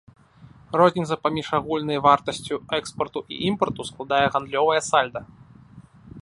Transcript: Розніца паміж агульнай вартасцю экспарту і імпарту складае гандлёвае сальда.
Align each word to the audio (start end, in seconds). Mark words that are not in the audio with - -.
Розніца 0.79 1.17
паміж 1.25 1.47
агульнай 1.57 1.99
вартасцю 2.05 2.55
экспарту 2.79 3.19
і 3.37 3.39
імпарту 3.51 3.81
складае 3.91 4.23
гандлёвае 4.37 4.81
сальда. 4.89 5.19